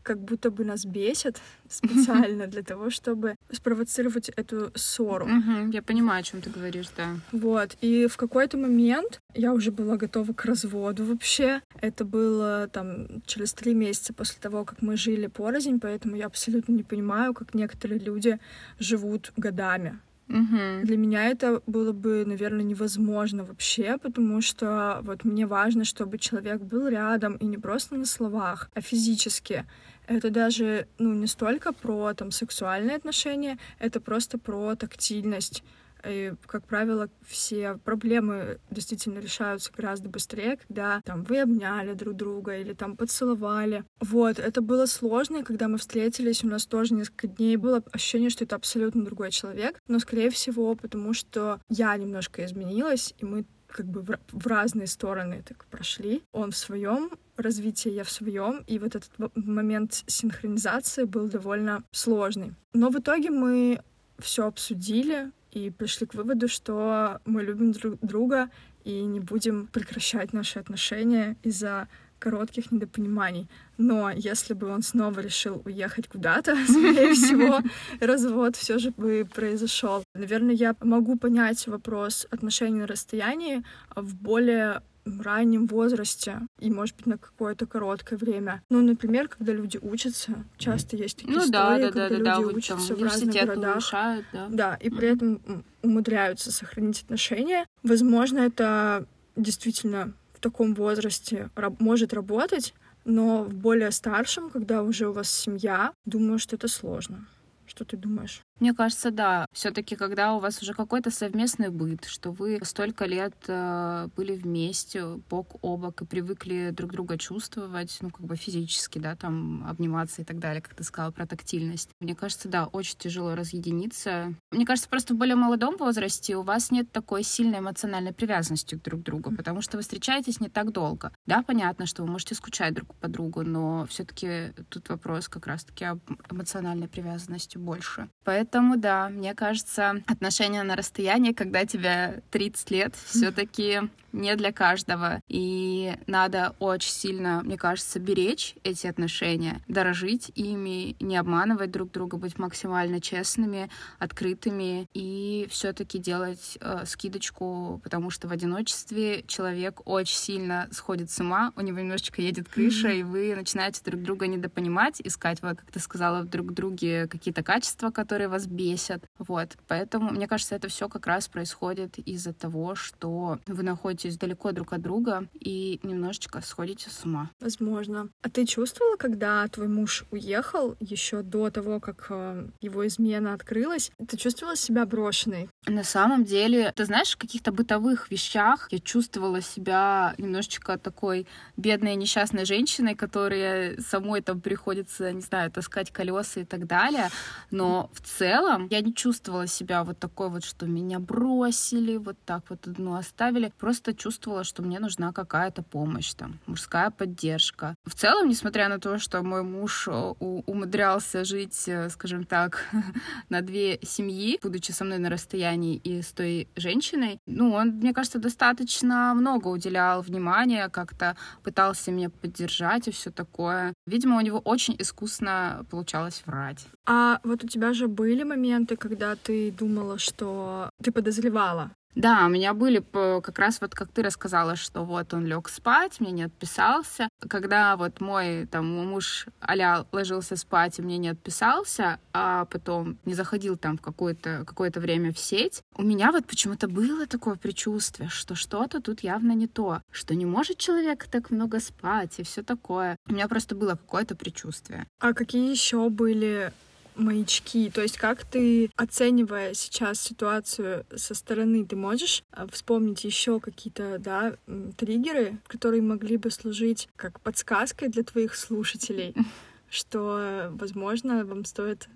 как 0.04 0.20
будто 0.20 0.52
бы 0.52 0.64
нас 0.66 0.86
бесят 0.86 1.42
специально 1.70 2.48
для 2.48 2.64
того, 2.64 2.90
чтобы 2.90 3.36
спровоцировать 3.52 4.30
эту 4.30 4.72
ссору. 4.76 5.28
Я 5.72 5.82
понимаю, 5.82 6.20
о 6.20 6.24
чем 6.24 6.42
ты 6.42 6.50
говоришь, 6.50 6.88
да. 6.96 7.16
Вот. 7.32 7.78
И 7.82 8.08
в 8.08 8.18
какой-то 8.18 8.58
момент 8.58 9.20
я 9.34 9.54
уже 9.54 9.72
была 9.72 9.98
готова 9.98 10.34
к 10.34 10.46
разводу 10.46 11.06
вообще. 11.06 11.62
Это 11.82 12.06
было 12.06 12.70
там 12.72 13.22
через 13.26 13.54
три 13.54 13.74
месяца 13.74 14.14
после 14.14 14.40
того, 14.40 14.66
как 14.66 14.82
мы 14.82 14.98
жили 14.98 15.28
порознь, 15.28 15.80
поэтому 15.80 16.16
я 16.16 16.28
абсолютно 16.28 16.74
не 16.74 16.84
понимаю, 16.84 17.34
как 17.34 17.54
некоторые 17.54 18.00
люди 18.00 18.40
живут 18.80 19.32
годами. 19.38 20.00
Угу. 20.30 20.84
Для 20.84 20.98
меня 20.98 21.26
это 21.26 21.62
было 21.68 21.92
бы, 21.92 22.24
наверное, 22.26 22.64
невозможно 22.64 23.44
вообще, 23.44 23.98
потому 23.98 24.42
что 24.42 25.00
вот 25.04 25.26
мне 25.26 25.46
важно, 25.46 25.84
чтобы 25.84 26.18
человек 26.18 26.62
был 26.62 26.88
рядом 26.88 27.36
и 27.36 27.46
не 27.46 27.58
просто 27.58 27.96
на 27.96 28.06
словах, 28.06 28.70
а 28.74 28.82
физически. 28.82 29.66
Это 30.08 30.30
даже, 30.30 30.88
ну, 31.00 31.14
не 31.14 31.28
столько 31.28 31.74
про 31.74 32.14
там 32.14 32.32
сексуальные 32.32 32.98
отношения, 32.98 33.58
это 33.80 34.00
просто 34.02 34.38
про 34.38 34.76
тактильность. 34.76 35.64
И, 36.06 36.34
как 36.46 36.66
правило, 36.66 37.10
все 37.26 37.78
проблемы 37.78 38.60
действительно 38.70 39.20
решаются 39.20 39.72
гораздо 39.76 40.10
быстрее, 40.10 40.58
когда 40.68 41.02
там 41.06 41.24
вы 41.24 41.40
обняли 41.40 41.94
друг 41.94 42.16
друга 42.16 42.58
или 42.58 42.74
там 42.74 42.98
поцеловали. 42.98 43.86
Вот, 44.02 44.38
это 44.38 44.62
было 44.62 44.86
сложно, 44.86 45.38
и 45.38 45.44
когда 45.44 45.68
мы 45.70 45.78
встретились, 45.78 46.44
у 46.44 46.48
нас 46.48 46.66
тоже 46.66 46.94
несколько 46.94 47.28
дней 47.28 47.56
было 47.56 47.82
ощущение, 47.92 48.30
что 48.30 48.44
это 48.44 48.58
абсолютно 48.58 49.06
другой 49.06 49.32
человек, 49.32 49.80
но, 49.88 50.00
скорее 50.00 50.30
всего, 50.30 50.76
потому 50.76 51.14
что 51.14 51.62
я 51.70 51.96
немножко 51.96 52.44
изменилась, 52.44 53.14
и 53.20 53.26
мы 53.26 53.46
как 53.74 53.88
бы 53.88 54.02
в, 54.02 54.18
в 54.32 54.48
разные 54.48 54.88
стороны 54.88 55.44
так 55.46 55.66
прошли. 55.66 56.22
Он 56.32 56.52
в 56.52 56.58
своем 56.58 57.12
развитии, 57.36 57.90
я 57.90 58.04
в 58.04 58.12
своем, 58.12 58.64
и 58.68 58.80
вот 58.80 58.96
этот 58.96 59.12
момент 59.36 60.04
синхронизации 60.06 61.04
был 61.06 61.28
довольно 61.28 61.84
сложный. 61.92 62.54
Но 62.74 62.90
в 62.90 63.00
итоге 63.00 63.32
мы 63.32 63.82
все 64.20 64.46
обсудили 64.46 65.32
и 65.52 65.72
пришли 65.72 66.06
к 66.06 66.14
выводу, 66.14 66.48
что 66.48 67.20
мы 67.26 67.44
любим 67.44 67.72
друг 67.72 68.00
друга 68.02 68.50
и 68.84 69.02
не 69.02 69.20
будем 69.20 69.68
прекращать 69.68 70.34
наши 70.34 70.60
отношения 70.60 71.36
из-за 71.44 71.88
коротких 72.24 72.72
недопониманий. 72.72 73.50
Но 73.78 74.10
если 74.10 74.54
бы 74.54 74.68
он 74.68 74.82
снова 74.82 75.20
решил 75.20 75.62
уехать 75.66 76.08
куда-то, 76.08 76.56
скорее 76.68 77.14
всего, 77.14 77.60
развод 78.00 78.56
все 78.56 78.80
же 78.80 78.92
бы 78.92 79.28
произошел. 79.34 80.04
Наверное, 80.16 80.56
я 80.56 80.76
могу 80.80 81.18
понять 81.18 81.68
вопрос 81.68 82.26
отношений 82.32 82.80
на 82.80 82.88
расстоянии 82.88 83.64
в 83.96 84.16
более 84.16 84.82
раннем 85.06 85.68
возрасте 85.68 86.40
и, 86.60 86.72
может 86.72 86.96
быть, 86.96 87.08
на 87.08 87.18
какое-то 87.18 87.66
короткое 87.66 88.16
время. 88.16 88.62
Ну, 88.70 88.82
например, 88.82 89.28
когда 89.28 89.52
люди 89.52 89.78
учатся, 89.82 90.46
часто 90.58 90.96
есть 90.96 91.18
такие 91.18 91.38
ну, 91.38 91.44
истории, 91.44 91.52
да, 91.52 91.78
да, 91.78 91.92
когда 91.92 92.08
да, 92.08 92.16
люди 92.16 92.24
да, 92.24 92.40
учатся 92.40 92.96
в 92.96 93.04
разных 93.04 93.34
городах. 93.34 93.74
Повышают, 93.74 94.26
да. 94.32 94.48
да, 94.50 94.76
и 94.76 94.90
при 94.90 95.10
этом 95.10 95.66
умудряются 95.82 96.54
сохранить 96.54 97.04
отношения. 97.04 97.66
Возможно, 97.84 98.40
это 98.40 99.06
действительно 99.36 100.14
таком 100.44 100.74
возрасте 100.76 101.50
раб- 101.56 101.80
может 101.80 102.14
работать, 102.14 102.74
но 103.06 103.44
в 103.44 103.54
более 103.54 103.92
старшем, 103.92 104.50
когда 104.50 104.84
уже 104.84 105.08
у 105.10 105.14
вас 105.14 105.32
семья, 105.32 105.94
думаю, 106.06 106.40
что 106.40 106.56
это 106.56 106.68
сложно. 106.68 107.26
Что 107.66 107.86
ты 107.86 107.98
думаешь? 107.98 108.42
Мне 108.60 108.74
кажется, 108.74 109.12
да. 109.12 109.46
Все-таки, 109.52 109.96
когда 109.96 110.36
у 110.36 110.40
вас 110.40 110.62
уже 110.62 110.74
какой-то 110.74 111.12
совместный 111.12 111.70
быт, 111.70 112.06
что 112.06 112.32
вы 112.32 112.60
столько 112.64 113.06
лет 113.06 113.34
э, 113.48 114.08
были 114.16 114.36
вместе, 114.36 115.06
бок 115.30 115.56
о 115.62 115.76
бок, 115.76 116.02
и 116.02 116.06
привыкли 116.06 116.70
друг 116.72 116.92
друга 116.92 117.18
чувствовать, 117.18 117.98
ну, 118.02 118.10
как 118.10 118.26
бы 118.26 118.36
физически, 118.36 119.00
да, 119.00 119.16
там, 119.16 119.66
обниматься 119.68 120.22
и 120.22 120.26
так 120.26 120.40
далее, 120.40 120.62
как 120.62 120.76
ты 120.76 120.84
сказала 120.84 121.12
про 121.12 121.26
тактильность. 121.26 121.90
Мне 122.00 122.16
кажется, 122.16 122.48
да, 122.48 122.68
очень 122.68 122.98
тяжело 122.98 123.36
разъединиться. 123.36 124.34
Мне 124.52 124.66
кажется, 124.66 124.90
просто 124.90 125.14
в 125.14 125.18
более 125.18 125.36
молодом 125.36 125.76
возрасте 125.78 126.38
у 126.38 126.44
вас 126.44 126.72
нет 126.72 126.92
такой 126.92 127.24
сильной 127.24 127.60
эмоциональной 127.60 128.14
привязанности 128.14 128.76
друг 128.76 129.02
к 129.02 129.04
другу, 129.04 129.36
потому 129.36 129.62
что 129.62 129.78
вы 129.78 129.84
встречаетесь 129.84 130.40
не 130.40 130.50
так 130.50 130.72
долго. 130.72 131.12
Да, 131.26 131.42
понятно, 131.42 131.86
что 131.86 132.04
вы 132.04 132.12
можете 132.12 132.36
скучать 132.36 132.74
друг 132.74 132.96
по 132.96 133.08
другу, 133.08 133.44
но 133.44 133.86
все-таки 133.88 134.54
тут 134.70 134.90
вопрос 134.90 135.28
как 135.28 135.48
раз-таки 135.48 135.86
об 135.86 136.00
эмоциональной 136.30 136.88
привязанности 136.88 137.58
больше. 137.58 138.10
Поэтому 138.24 138.43
Поэтому, 138.44 138.76
да, 138.76 139.08
мне 139.08 139.34
кажется, 139.36 140.02
отношения 140.06 140.64
на 140.64 140.76
расстоянии, 140.76 141.32
когда 141.32 141.66
тебе 141.66 142.22
30 142.32 142.72
лет, 142.72 142.94
все-таки 143.06 143.84
не 144.14 144.36
для 144.36 144.54
каждого. 144.54 145.20
И 145.28 145.94
надо 146.08 146.56
очень 146.60 146.92
сильно, 146.92 147.42
мне 147.44 147.58
кажется, 147.58 148.00
беречь 148.00 148.56
эти 148.64 148.88
отношения, 148.88 149.62
дорожить 149.68 150.32
ими, 150.36 150.96
не 151.00 151.18
обманывать 151.18 151.72
друг 151.72 151.92
друга, 151.92 152.18
быть 152.18 152.38
максимально 152.38 153.02
честными, 153.02 153.70
открытыми 154.00 154.88
и 154.94 155.48
все-таки 155.50 155.98
делать 155.98 156.58
э, 156.62 156.84
скидочку, 156.86 157.82
потому 157.84 158.10
что 158.10 158.28
в 158.28 158.32
одиночестве 158.32 159.24
человек 159.28 159.82
очень 159.86 160.18
сильно 160.18 160.68
сходит 160.72 161.10
с 161.10 161.20
ума, 161.20 161.52
у 161.56 161.62
него 161.62 161.80
немножечко 161.80 162.22
едет 162.22 162.48
крыша, 162.48 162.90
mm-hmm. 162.90 163.00
и 163.00 163.04
вы 163.04 163.36
начинаете 163.36 163.82
друг 163.84 164.02
друга 164.02 164.28
недопонимать, 164.28 165.02
искать, 165.04 165.42
вот, 165.42 165.58
как 165.58 165.72
ты 165.72 165.80
сказала, 165.80 166.24
друг 166.24 166.52
в 166.52 166.54
друге 166.54 167.08
какие-то 167.08 167.44
качества, 167.44 167.90
которые 167.90 168.28
вас 168.28 168.46
бесят. 168.46 169.04
Вот. 169.18 169.58
Поэтому, 169.68 170.12
мне 170.12 170.28
кажется, 170.28 170.56
это 170.56 170.68
все 170.68 170.88
как 170.88 171.08
раз 171.08 171.28
происходит 171.28 171.98
из-за 172.00 172.34
того, 172.34 172.76
что 172.76 173.40
вы 173.48 173.64
находитесь 173.64 174.03
находитесь 174.04 174.18
далеко 174.18 174.52
друг 174.52 174.74
от 174.74 174.82
друга 174.82 175.28
и 175.34 175.80
немножечко 175.84 176.42
сходите 176.42 176.90
с 176.90 177.06
ума. 177.06 177.30
Возможно. 177.40 178.10
А 178.22 178.30
ты 178.30 178.46
чувствовала, 178.46 178.98
когда 178.98 179.48
твой 179.48 179.68
муж 179.68 180.06
уехал 180.12 180.76
еще 180.80 181.22
до 181.22 181.50
того, 181.50 181.80
как 181.80 182.08
э, 182.10 182.48
его 182.62 182.86
измена 182.88 183.34
открылась, 183.34 183.92
ты 184.08 184.18
чувствовала 184.18 184.56
себя 184.56 184.86
брошенной? 184.86 185.50
На 185.68 185.84
самом 185.84 186.26
деле, 186.26 186.72
ты 186.76 186.86
знаешь, 186.86 187.14
в 187.14 187.18
каких-то 187.18 187.52
бытовых 187.52 188.12
вещах 188.12 188.68
я 188.72 188.80
чувствовала 188.80 189.42
себя 189.42 190.14
немножечко 190.18 190.78
такой 190.78 191.26
бедной 191.58 191.96
несчастной 191.96 192.46
женщиной, 192.46 192.96
которая 192.96 193.78
самой 193.80 194.22
там 194.22 194.42
приходится, 194.42 195.12
не 195.12 195.22
знаю, 195.22 195.52
таскать 195.52 195.92
колеса 195.92 196.42
и 196.42 196.46
так 196.46 196.68
далее. 196.68 197.10
Но 197.52 197.90
в 197.94 198.02
целом 198.02 198.68
я 198.70 198.82
не 198.82 198.94
чувствовала 198.94 199.48
себя 199.48 199.84
вот 199.84 200.00
такой 200.00 200.30
вот, 200.30 200.44
что 200.44 200.66
меня 200.66 201.00
бросили, 201.00 201.98
вот 201.98 202.18
так 202.26 202.44
вот 202.50 202.68
одну 202.68 202.96
оставили. 202.96 203.52
Просто 203.58 203.93
чувствовала, 203.94 204.44
что 204.44 204.62
мне 204.62 204.80
нужна 204.80 205.12
какая-то 205.12 205.64
помощь, 205.64 206.14
там, 206.14 206.40
мужская 206.46 206.90
поддержка. 206.90 207.76
В 207.86 207.94
целом, 207.94 208.30
несмотря 208.30 208.70
на 208.70 208.80
то, 208.80 209.00
что 209.00 209.22
мой 209.24 209.44
муж 209.44 209.88
э, 209.88 209.92
умудрялся 209.92 211.24
жить, 211.24 211.64
э, 211.68 211.90
скажем 211.90 212.26
так, 212.26 212.66
на 213.30 213.42
две 213.42 213.80
семьи, 213.82 214.40
будучи 214.42 214.72
со 214.72 214.84
мной 214.84 214.98
на 214.98 215.10
расстоянии 215.10 215.76
и 215.76 216.02
с 216.02 216.12
той 216.12 216.48
женщиной, 216.56 217.20
ну, 217.26 217.54
он, 217.54 217.70
мне 217.70 217.94
кажется, 217.94 218.20
достаточно 218.20 219.14
много 219.16 219.48
уделял 219.48 220.02
внимания, 220.02 220.70
как-то 220.70 221.16
пытался 221.44 221.92
меня 221.92 222.10
поддержать 222.10 222.88
и 222.88 222.92
все 222.92 223.12
такое. 223.12 223.74
Видимо, 223.86 224.18
у 224.18 224.22
него 224.22 224.40
очень 224.40 224.76
искусно 224.80 225.66
получалось 225.70 226.24
врать. 226.26 226.66
А 226.86 227.20
вот 227.24 227.44
у 227.44 227.48
тебя 227.48 227.74
же 227.74 227.88
были 227.88 228.24
моменты, 228.24 228.76
когда 228.76 229.16
ты 229.16 229.52
думала, 229.52 229.98
что 229.98 230.70
ты 230.82 230.92
подозревала, 230.92 231.72
да, 231.96 232.26
у 232.26 232.30
меня 232.30 232.54
были 232.54 232.84
как 232.92 233.40
раз 233.40 233.62
вот 233.62 233.76
как 233.76 233.90
ты 233.92 234.04
рассказала, 234.04 234.56
что 234.56 234.84
вот 234.84 235.14
он 235.14 235.26
лег 235.26 235.50
спать, 235.50 236.00
мне 236.00 236.12
не 236.12 236.24
отписался. 236.24 237.08
Когда 237.28 237.76
вот 237.78 238.02
мой 238.02 238.48
там 238.48 238.66
муж 238.66 239.28
Аля 239.42 239.86
ложился 239.92 240.36
спать 240.36 240.80
и 240.80 240.82
мне 240.82 240.98
не 240.98 241.10
отписался, 241.10 242.00
а 242.14 242.46
потом 242.46 242.98
не 243.06 243.14
заходил 243.14 243.58
там 243.58 243.78
в 243.78 243.82
какое-то 243.82 244.44
какое 244.46 244.72
время 244.74 245.14
в 245.14 245.20
сеть, 245.20 245.62
у 245.76 245.84
меня 245.84 246.12
вот 246.12 246.26
почему-то 246.26 246.68
было 246.68 247.06
такое 247.06 247.36
предчувствие, 247.36 248.10
что 248.10 248.36
что-то 248.36 248.82
тут 248.82 249.02
явно 249.02 249.34
не 249.34 249.48
то, 249.48 249.82
что 249.92 250.16
не 250.16 250.26
может 250.26 250.58
человек 250.58 251.06
так 251.06 251.30
много 251.32 251.60
спать 251.60 252.20
и 252.20 252.24
все 252.24 252.44
такое. 252.44 252.98
У 253.08 253.14
меня 253.14 253.28
просто 253.28 253.56
было 253.56 253.72
какое-то 253.72 254.16
предчувствие. 254.16 254.88
А 255.00 255.14
какие 255.14 255.50
еще 255.50 255.90
были 255.90 256.52
маячки? 256.96 257.70
То 257.70 257.82
есть 257.82 257.98
как 257.98 258.26
ты, 258.26 258.70
оценивая 258.76 259.54
сейчас 259.54 260.00
ситуацию 260.02 260.86
со 260.96 261.14
стороны, 261.14 261.66
ты 261.66 261.76
можешь 261.76 262.24
а, 262.32 262.48
вспомнить 262.48 263.04
еще 263.04 263.40
какие-то, 263.40 263.98
да, 264.00 264.36
триггеры, 264.78 265.38
которые 265.48 265.82
могли 265.82 266.18
бы 266.18 266.32
служить 266.32 266.90
как 266.96 267.20
подсказкой 267.20 267.90
для 267.90 268.04
твоих 268.04 268.36
слушателей? 268.36 269.16
что, 269.74 270.52
возможно, 270.52 271.26
вам 271.26 271.46
стоит 271.46 271.90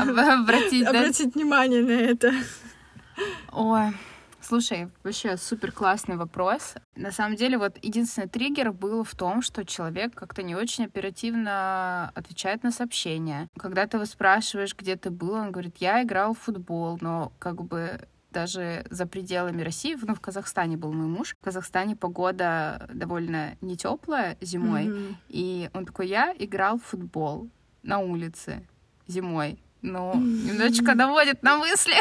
обратить, 0.00 0.84
обратить 0.84 1.36
внимание 1.36 1.80
на 1.80 1.92
это. 1.92 2.32
Ой, 3.52 3.92
Слушай, 4.50 4.88
вообще 5.04 5.36
супер 5.36 5.70
классный 5.70 6.16
вопрос. 6.16 6.74
На 6.96 7.12
самом 7.12 7.36
деле, 7.36 7.56
вот 7.56 7.78
единственный 7.84 8.26
триггер 8.26 8.72
был 8.72 9.04
в 9.04 9.14
том, 9.14 9.42
что 9.42 9.64
человек 9.64 10.12
как-то 10.16 10.42
не 10.42 10.56
очень 10.56 10.86
оперативно 10.86 12.10
отвечает 12.16 12.64
на 12.64 12.72
сообщения. 12.72 13.46
Когда 13.56 13.86
ты 13.86 13.96
его 13.96 14.06
спрашиваешь, 14.06 14.74
где 14.76 14.96
ты 14.96 15.10
был, 15.10 15.34
он 15.34 15.52
говорит, 15.52 15.76
я 15.76 16.02
играл 16.02 16.34
в 16.34 16.40
футбол, 16.40 16.98
но 17.00 17.32
как 17.38 17.62
бы 17.62 18.08
даже 18.32 18.84
за 18.90 19.06
пределами 19.06 19.62
России. 19.62 19.96
Ну, 20.02 20.16
в 20.16 20.20
Казахстане 20.20 20.76
был 20.76 20.92
мой 20.92 21.06
муж. 21.06 21.36
В 21.40 21.44
Казахстане 21.44 21.94
погода 21.94 22.90
довольно 22.92 23.56
не 23.60 23.76
теплая 23.76 24.36
зимой. 24.40 24.86
Mm-hmm. 24.86 25.14
И 25.28 25.70
он 25.74 25.86
такой, 25.86 26.08
я 26.08 26.34
играл 26.36 26.78
в 26.80 26.86
футбол 26.86 27.48
на 27.84 28.00
улице 28.00 28.66
зимой 29.06 29.60
ну, 29.82 30.14
немножечко 30.14 30.94
наводит 30.94 31.42
на 31.42 31.56
мысли. 31.56 31.94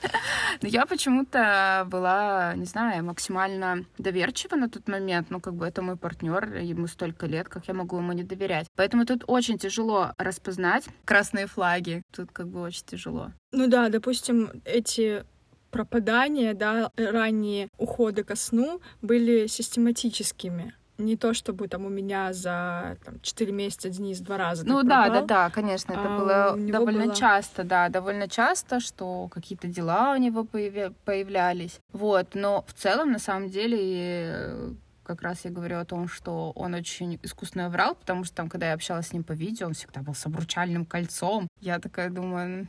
Но 0.62 0.68
я 0.68 0.86
почему-то 0.86 1.86
была, 1.88 2.54
не 2.56 2.64
знаю, 2.64 3.04
максимально 3.04 3.84
доверчива 3.98 4.56
на 4.56 4.68
тот 4.68 4.88
момент. 4.88 5.30
Ну, 5.30 5.40
как 5.40 5.54
бы 5.54 5.66
это 5.66 5.82
мой 5.82 5.96
партнер, 5.96 6.56
ему 6.56 6.86
столько 6.86 7.26
лет, 7.26 7.48
как 7.48 7.68
я 7.68 7.74
могу 7.74 7.96
ему 7.96 8.12
не 8.12 8.22
доверять. 8.22 8.66
Поэтому 8.76 9.06
тут 9.06 9.24
очень 9.26 9.58
тяжело 9.58 10.12
распознать 10.18 10.84
красные 11.04 11.46
флаги. 11.46 12.02
Тут 12.12 12.30
как 12.32 12.48
бы 12.48 12.60
очень 12.60 12.84
тяжело. 12.84 13.32
Ну 13.52 13.66
да, 13.66 13.88
допустим, 13.88 14.50
эти 14.64 15.24
пропадания, 15.70 16.54
да, 16.54 16.90
ранние 16.96 17.68
уходы 17.78 18.24
ко 18.24 18.36
сну 18.36 18.80
были 19.00 19.46
систематическими 19.46 20.74
не 20.98 21.16
то 21.16 21.34
чтобы 21.34 21.68
там 21.68 21.86
у 21.86 21.88
меня 21.88 22.32
за 22.32 22.96
там, 23.04 23.20
4 23.20 23.52
месяца 23.52 23.88
Денис 23.88 24.20
два 24.20 24.36
раза. 24.36 24.66
Ну 24.66 24.82
да, 24.82 25.08
да, 25.08 25.22
да, 25.22 25.50
конечно, 25.50 25.92
это 25.92 26.14
а 26.14 26.18
было 26.18 26.56
довольно 26.56 27.06
было... 27.06 27.14
часто, 27.14 27.64
да, 27.64 27.88
довольно 27.88 28.28
часто, 28.28 28.80
что 28.80 29.28
какие-то 29.28 29.68
дела 29.68 30.12
у 30.12 30.16
него 30.16 30.44
появлялись. 30.44 31.80
Вот, 31.92 32.34
но 32.34 32.64
в 32.66 32.72
целом, 32.74 33.12
на 33.12 33.18
самом 33.18 33.48
деле, 33.48 34.74
как 35.02 35.22
раз 35.22 35.44
я 35.44 35.50
говорю 35.50 35.78
о 35.78 35.84
том, 35.84 36.08
что 36.08 36.52
он 36.54 36.74
очень 36.74 37.18
искусно 37.22 37.68
врал, 37.68 37.94
потому 37.94 38.24
что 38.24 38.34
там, 38.36 38.48
когда 38.48 38.68
я 38.68 38.74
общалась 38.74 39.08
с 39.08 39.12
ним 39.12 39.24
по 39.24 39.32
видео, 39.32 39.66
он 39.66 39.74
всегда 39.74 40.00
был 40.00 40.14
с 40.14 40.26
обручальным 40.26 40.84
кольцом. 40.84 41.48
Я 41.60 41.78
такая 41.78 42.10
думаю, 42.10 42.68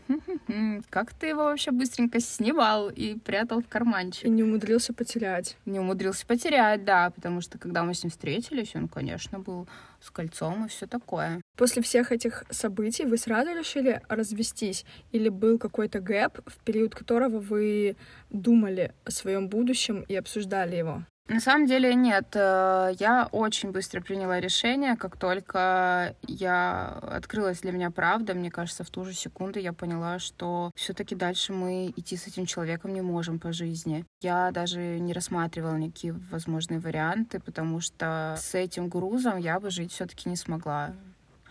как 0.90 1.14
ты 1.14 1.28
его 1.28 1.46
вообще 1.46 1.72
быстренько 1.72 2.20
снимал 2.20 2.90
и 2.90 3.18
прятал 3.20 3.62
в 3.62 3.68
карманчик? 3.68 4.26
И 4.26 4.30
не 4.30 4.44
умудрился 4.44 4.94
потерять. 4.94 5.58
Не 5.66 5.80
умудрился 5.80 6.26
потерять, 6.26 6.86
да, 6.86 7.10
потому 7.10 7.42
что 7.42 7.58
когда 7.58 7.84
мы 7.84 7.94
с 7.94 8.04
ним 8.04 8.12
встретились, 8.12 8.76
он, 8.76 8.88
конечно, 8.88 9.40
был 9.40 9.68
с 10.02 10.12
кольцом 10.12 10.66
и 10.66 10.68
все 10.68 10.86
такое. 10.86 11.42
После 11.58 11.82
всех 11.82 12.12
этих 12.12 12.44
событий 12.50 13.06
вы 13.06 13.18
сразу 13.18 13.52
решили 13.52 14.02
развестись? 14.10 14.86
Или 15.12 15.30
был 15.30 15.58
какой-то 15.58 16.00
гэп, 16.00 16.40
в 16.46 16.58
период 16.64 16.94
которого 16.94 17.40
вы 17.40 17.96
думали 18.30 18.94
о 19.06 19.12
своем 19.12 19.48
будущем 19.48 20.04
и 20.08 20.16
обсуждали 20.16 20.76
его? 20.76 21.04
На 21.30 21.40
самом 21.40 21.68
деле 21.68 21.96
нет. 21.96 22.36
Э, 22.36 22.92
я 23.00 23.30
очень 23.32 23.72
быстро 23.72 24.02
приняла 24.02 24.42
решение, 24.42 24.98
как 24.98 25.18
только 25.18 26.16
я 26.28 27.00
открылась 27.02 27.62
для 27.62 27.72
меня 27.72 27.92
правда, 27.92 28.34
мне 28.34 28.52
кажется, 28.52 28.84
в 28.84 28.90
ту 28.90 29.06
же 29.06 29.14
секунду 29.14 29.58
я 29.58 29.72
поняла, 29.72 30.20
что 30.20 30.72
все-таки 30.76 31.16
дальше 31.16 31.54
мы 31.54 31.94
идти 31.96 32.18
с 32.18 32.28
этим 32.28 32.46
человеком 32.46 32.94
не 32.94 33.02
можем 33.02 33.40
по 33.40 33.54
жизни. 33.54 34.06
Я 34.22 34.52
даже 34.52 35.00
не 35.00 35.14
рассматривала 35.14 35.78
никакие 35.78 36.14
возможные 36.14 36.82
варианты, 36.82 37.40
потому 37.40 37.80
что 37.80 38.36
с 38.38 38.54
этим 38.54 38.90
грузом 38.90 39.38
я 39.38 39.62
бы 39.62 39.70
жить 39.70 39.94
все-таки 39.94 40.28
не 40.28 40.36
смогла. 40.36 40.94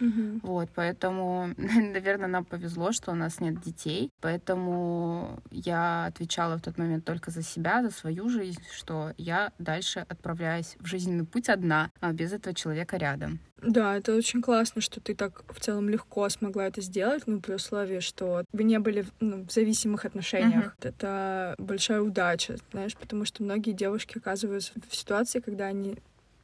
Угу. 0.01 0.41
Вот, 0.43 0.69
поэтому, 0.75 1.51
наверное, 1.57 2.29
нам 2.29 2.45
повезло, 2.45 2.93
что 2.93 3.13
у 3.13 3.15
нас 3.15 3.41
нет 3.41 3.61
детей. 3.61 4.11
Поэтому 4.21 5.41
я 5.51 6.07
отвечала 6.07 6.57
в 6.57 6.63
тот 6.63 6.79
момент 6.79 7.05
только 7.05 7.31
за 7.31 7.43
себя, 7.43 7.83
за 7.83 7.91
свою 7.91 8.29
жизнь, 8.29 8.63
что 8.73 9.13
я 9.17 9.53
дальше 9.59 10.05
отправляюсь 10.09 10.77
в 10.79 10.87
жизненный 10.87 11.25
путь 11.25 11.49
одна, 11.49 11.91
а 12.01 12.13
без 12.13 12.33
этого 12.33 12.55
человека 12.55 12.97
рядом. 12.97 13.41
Да, 13.63 13.97
это 13.97 14.17
очень 14.17 14.43
классно, 14.43 14.81
что 14.81 15.01
ты 15.01 15.15
так 15.15 15.45
в 15.53 15.61
целом 15.61 15.89
легко 15.89 16.29
смогла 16.29 16.67
это 16.67 16.81
сделать, 16.81 17.23
ну, 17.27 17.41
при 17.41 17.55
условии, 17.55 18.01
что 18.01 18.45
вы 18.53 18.65
не 18.65 18.79
были 18.81 19.07
ну, 19.21 19.47
в 19.47 19.53
зависимых 19.53 20.05
отношениях. 20.05 20.75
Uh-huh. 20.81 20.89
Это 20.89 21.55
большая 21.59 22.01
удача, 22.01 22.57
знаешь, 22.73 22.97
потому 22.97 23.25
что 23.25 23.45
многие 23.45 23.71
девушки 23.71 24.19
оказываются 24.19 24.73
в 24.89 24.95
ситуации, 24.97 25.39
когда 25.39 25.67
они 25.67 25.97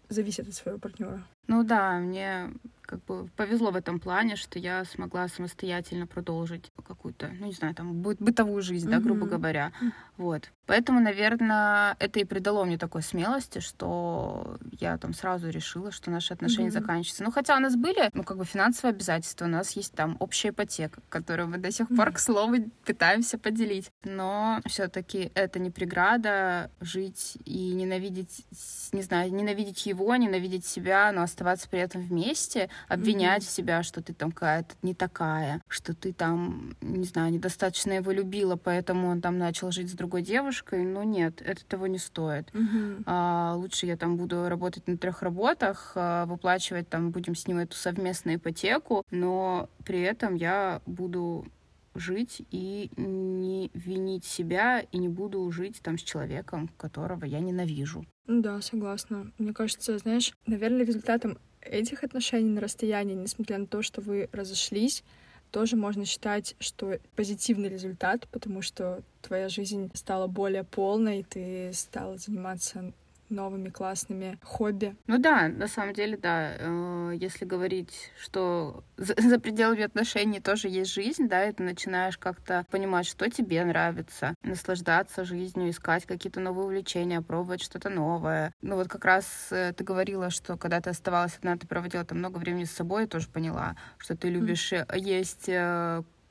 зависят 0.09 0.49
от 0.49 0.55
своего 0.55 0.79
партнера. 0.79 1.25
Ну 1.49 1.65
да, 1.65 1.99
мне 1.99 2.51
как 2.89 3.05
бы 3.05 3.29
повезло 3.37 3.71
в 3.71 3.77
этом 3.77 4.01
плане, 4.01 4.35
что 4.37 4.59
я 4.59 4.85
смогла 4.87 5.29
самостоятельно 5.29 6.07
продолжить 6.07 6.73
какую-то, 6.83 7.29
ну 7.39 7.47
не 7.47 7.53
знаю, 7.53 7.75
там 7.75 7.93
бы 7.93 8.17
бытовую 8.19 8.63
жизнь, 8.63 8.89
mm-hmm. 8.89 8.91
да, 8.93 9.01
грубо 9.01 9.27
говоря. 9.27 9.73
Вот. 10.17 10.51
Поэтому, 10.67 11.01
наверное, 11.01 11.97
это 11.99 12.19
и 12.19 12.25
придало 12.25 12.65
мне 12.65 12.77
такой 12.77 13.03
смелости, 13.03 13.61
что 13.61 14.59
я 14.73 14.99
там 14.99 15.15
сразу 15.15 15.49
решила, 15.49 15.93
что 15.93 16.11
наши 16.11 16.33
отношения 16.35 16.69
mm-hmm. 16.69 16.73
заканчиваются. 16.73 17.25
Ну, 17.25 17.31
хотя 17.31 17.57
у 17.57 17.61
нас 17.61 17.77
были, 17.77 18.11
ну, 18.15 18.25
как 18.25 18.37
бы 18.37 18.45
финансовые 18.45 18.95
обязательства, 18.95 19.45
у 19.45 19.49
нас 19.49 19.73
есть 19.73 19.95
там 19.95 20.17
общая 20.19 20.49
ипотека, 20.49 21.01
которую 21.09 21.49
мы 21.49 21.59
до 21.59 21.71
сих 21.71 21.89
пор, 21.89 22.09
mm-hmm. 22.09 22.13
к 22.13 22.19
слову, 22.19 22.57
пытаемся 22.85 23.39
поделить. 23.39 23.91
Но 24.03 24.61
все-таки 24.67 25.31
это 25.35 25.59
не 25.59 25.71
преграда 25.71 26.71
жить 26.81 27.39
и 27.45 27.73
ненавидеть, 27.75 28.47
не 28.93 29.03
знаю, 29.03 29.33
ненавидеть 29.33 29.87
его, 29.87 30.17
ненавидеть 30.17 30.67
себя, 30.67 31.13
но 31.13 31.23
оставаться 31.39 31.69
при 31.69 31.81
этом 31.81 32.03
вместе, 32.03 32.69
обвинять 32.89 33.43
mm-hmm. 33.43 33.51
себя, 33.51 33.83
что 33.83 34.03
ты 34.03 34.13
там 34.13 34.33
какая-то 34.33 34.75
не 34.83 34.95
такая, 34.95 35.63
что 35.69 35.95
ты 35.95 36.13
там, 36.13 36.77
не 36.81 37.05
знаю, 37.05 37.33
недостаточно 37.33 37.93
его 37.93 38.11
любила, 38.11 38.57
поэтому 38.57 39.09
он 39.09 39.21
там 39.21 39.39
начал 39.39 39.71
жить 39.71 39.91
с 39.91 39.95
другой 39.95 40.23
девушкой. 40.23 40.85
Ну 40.85 41.03
нет, 41.05 41.41
это 41.45 41.65
того 41.65 41.87
не 41.87 41.99
стоит. 41.99 42.51
Mm-hmm. 42.51 43.03
А, 43.07 43.55
лучше 43.57 43.87
я 43.87 43.97
там 43.97 44.17
буду 44.17 44.49
работать 44.49 44.89
на 44.89 44.97
трех 44.97 45.23
работах, 45.23 45.93
а, 45.95 46.27
выплачивать 46.27 46.89
там, 46.89 47.11
будем 47.11 47.35
с 47.35 47.47
ним 47.47 47.59
эту 47.59 47.77
совместную 47.77 48.39
ипотеку, 48.39 49.05
но 49.11 49.69
при 49.85 50.01
этом 50.01 50.35
я 50.35 50.83
буду 50.87 51.47
жить 51.95 52.43
и 52.51 52.91
не 52.97 53.71
винить 53.75 54.25
себя 54.25 54.81
и 54.81 54.99
не 54.99 55.09
буду 55.09 55.51
жить 55.51 55.81
там 55.83 55.99
с 55.99 56.03
человеком, 56.03 56.69
которого 56.77 57.25
я 57.25 57.41
ненавижу. 57.41 58.05
Да, 58.29 58.61
согласна. 58.61 59.33
Мне 59.39 59.55
кажется, 59.55 59.97
знаешь, 59.97 60.35
наверное, 60.47 60.85
результатом 60.85 61.39
этих 61.63 62.05
отношений 62.05 62.51
на 62.51 62.61
расстоянии, 62.61 63.15
несмотря 63.15 63.57
на 63.57 63.67
то, 63.67 63.81
что 63.83 64.03
вы 64.03 64.29
разошлись, 64.33 65.03
тоже 65.51 65.77
можно 65.77 66.05
считать, 66.05 66.55
что 66.61 66.99
позитивный 67.17 67.71
результат, 67.71 68.29
потому 68.31 68.61
что 68.61 69.03
твоя 69.23 69.49
жизнь 69.49 69.91
стала 69.95 70.27
более 70.27 70.63
полной, 70.63 71.23
ты 71.25 71.71
стала 71.73 72.19
заниматься 72.19 72.93
новыми 73.31 73.69
классными 73.71 74.39
хобби. 74.43 74.97
Ну 75.07 75.19
да, 75.19 75.49
на 75.49 75.69
самом 75.69 75.95
деле, 75.95 76.17
да. 76.17 76.53
Э, 76.59 77.13
если 77.15 77.45
говорить, 77.45 78.11
что 78.21 78.85
за, 78.97 79.15
за 79.21 79.39
пределами 79.39 79.83
отношений 79.83 80.41
тоже 80.41 80.69
есть 80.69 80.93
жизнь, 80.93 81.29
да, 81.29 81.47
и 81.47 81.53
ты 81.53 81.63
начинаешь 81.63 82.19
как-то 82.19 82.65
понимать, 82.71 83.07
что 83.07 83.31
тебе 83.31 83.65
нравится, 83.65 84.35
наслаждаться 84.43 85.25
жизнью, 85.25 85.71
искать 85.71 86.07
какие-то 86.07 86.41
новые 86.41 86.67
увлечения, 86.67 87.21
пробовать 87.21 87.63
что-то 87.63 87.91
новое. 87.91 88.53
Ну 88.63 88.77
вот 88.77 88.89
как 88.89 89.05
раз 89.05 89.49
э, 89.51 89.73
ты 89.77 89.85
говорила, 89.85 90.31
что 90.31 90.57
когда 90.57 90.81
ты 90.81 90.91
оставалась 90.91 91.37
одна, 91.37 91.57
ты 91.57 91.67
проводила 91.67 92.05
там 92.05 92.19
много 92.19 92.39
времени 92.39 92.65
с 92.65 92.73
собой, 92.73 93.03
я 93.03 93.09
тоже 93.09 93.29
поняла, 93.29 93.77
что 93.99 94.17
ты 94.17 94.29
любишь 94.29 94.73
mm. 94.73 94.99
есть 94.99 95.49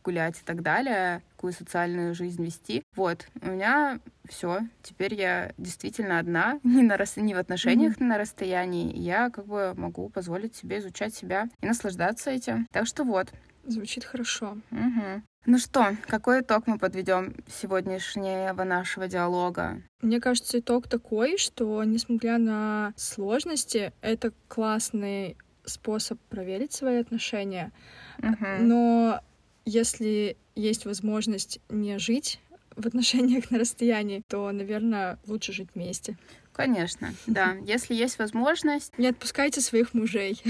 гулять 0.08 0.40
и 0.40 0.46
так 0.46 0.62
далее, 0.62 1.22
какую 1.36 1.52
социальную 1.52 2.16
жизнь 2.16 2.44
вести. 2.44 2.82
Вот, 2.96 3.28
у 3.42 3.48
меня 3.48 4.00
все. 4.28 4.62
Теперь 4.84 5.14
я 5.14 5.54
действительно 5.58 6.20
одна, 6.20 6.60
не, 6.64 6.84
на 6.84 6.98
рас... 6.98 7.18
не 7.18 7.34
в 7.34 7.38
отношениях, 7.38 7.98
mm-hmm. 7.98 8.04
на 8.06 8.18
расстоянии. 8.18 8.98
Я 8.98 9.30
как 9.30 9.48
бы 9.48 9.74
могу 9.76 10.10
позволить 10.10 10.56
себе 10.56 10.80
изучать 10.80 11.14
себя 11.14 11.50
и 11.62 11.66
наслаждаться 11.66 12.32
этим. 12.32 12.68
Так 12.72 12.88
что 12.88 13.04
вот. 13.04 13.28
Звучит 13.66 14.06
хорошо. 14.06 14.58
Угу. 14.72 15.22
Ну 15.46 15.58
что, 15.60 15.96
какой 16.08 16.42
итог 16.42 16.68
мы 16.68 16.78
подведем 16.78 17.36
сегодняшнего 17.48 18.64
нашего 18.64 19.08
диалога? 19.08 19.82
Мне 20.02 20.22
кажется, 20.22 20.60
итог 20.60 20.88
такой, 20.88 21.38
что 21.38 21.84
несмотря 21.84 22.38
на 22.38 22.94
сложности, 22.96 23.92
это 24.02 24.32
классный 24.48 25.38
способ 25.66 26.20
проверить 26.30 26.74
свои 26.74 26.98
отношения. 26.98 27.72
Угу. 28.20 28.48
Но 28.62 29.22
если 29.66 30.38
есть 30.56 30.86
возможность 30.86 31.60
не 31.70 32.00
жить 32.00 32.40
в 32.78 32.86
отношениях 32.86 33.52
на 33.52 33.60
расстоянии, 33.60 34.22
то, 34.28 34.52
наверное, 34.52 35.20
лучше 35.26 35.52
жить 35.52 35.70
вместе. 35.76 36.18
Конечно, 36.54 37.14
да. 37.28 37.56
Если 37.64 37.94
есть 37.94 38.18
возможность... 38.18 38.98
Не 38.98 39.08
отпускайте 39.08 39.62
своих 39.62 39.94
мужей. 39.94 40.42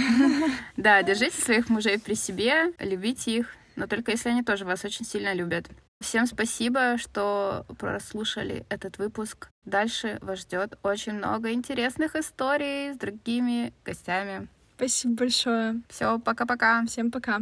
Да, 0.77 1.01
держите 1.03 1.41
своих 1.41 1.69
мужей 1.69 1.99
при 1.99 2.13
себе, 2.13 2.73
любите 2.79 3.35
их, 3.35 3.55
но 3.75 3.87
только 3.87 4.11
если 4.11 4.29
они 4.29 4.43
тоже 4.43 4.65
вас 4.65 4.85
очень 4.85 5.05
сильно 5.05 5.33
любят. 5.33 5.65
Всем 5.99 6.27
спасибо, 6.27 6.97
что 6.97 7.65
прослушали 7.79 8.65
этот 8.69 8.99
выпуск. 8.99 9.49
Дальше 9.65 10.19
вас 10.21 10.41
ждет 10.41 10.77
очень 10.83 11.13
много 11.13 11.51
интересных 11.51 12.15
историй 12.15 12.93
с 12.93 12.97
другими 12.97 13.73
гостями. 13.83 14.47
Спасибо 14.75 15.15
большое. 15.15 15.81
Все, 15.89 16.19
пока-пока. 16.19 16.85
Всем 16.85 17.09
пока. 17.09 17.39